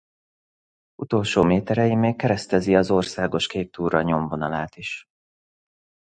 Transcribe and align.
Utolsó 1.01 1.43
méterein 1.43 1.97
még 1.97 2.15
keresztezi 2.15 2.75
az 2.75 2.91
Országos 2.91 3.47
Kéktúra 3.47 4.01
nyomvonalát 4.01 4.75
is. 4.75 5.05